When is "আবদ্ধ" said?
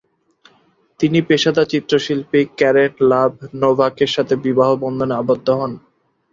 5.15-5.47